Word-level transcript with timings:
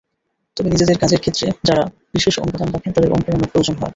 তবে 0.57 0.67
নিজেদের 0.69 0.97
কাজের 0.97 1.19
ক্ষেত্রে 1.19 1.45
যাঁরা 1.63 1.83
বিশেষ 2.13 2.33
অবদান 2.39 2.67
রাখেন, 2.67 2.91
তাঁদের 2.93 3.13
অনুপ্রেরণার 3.13 3.51
প্রয়োজন 3.51 3.75
হয়। 3.75 3.89